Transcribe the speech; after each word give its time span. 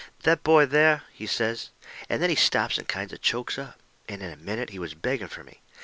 "That 0.23 0.41
boy 0.41 0.65
there," 0.65 1.03
he 1.13 1.27
says. 1.27 1.69
And 2.09 2.23
then 2.23 2.31
he 2.31 2.35
stops 2.35 2.79
and 2.79 2.87
kind 2.87 3.13
of 3.13 3.21
chokes 3.21 3.59
up. 3.59 3.77
And 4.09 4.23
in 4.23 4.31
a 4.33 4.37
minute 4.37 4.71
he 4.71 4.79
was 4.79 4.95
begging 4.95 5.27
fur 5.27 5.43
me. 5.43 5.61